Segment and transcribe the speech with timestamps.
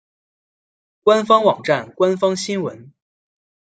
[1.03, 2.91] 官方网站官方新闻